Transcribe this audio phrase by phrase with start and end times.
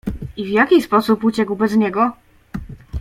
[0.37, 2.11] "I w jaki sposób uciekł bez niego?"